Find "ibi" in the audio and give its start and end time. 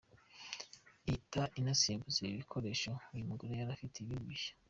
2.21-2.39